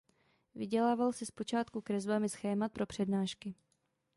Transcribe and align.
Vydělával 0.55 1.13
si 1.13 1.25
zpočátku 1.25 1.81
kresbami 1.81 2.29
schémat 2.29 2.71
pro 2.71 2.85
přednášky. 2.85 3.55